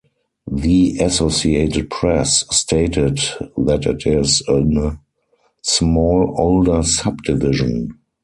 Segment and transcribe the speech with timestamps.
[0.51, 3.19] The Associated Press stated
[3.55, 4.99] that it is in "a
[5.61, 7.99] small, older subdivision".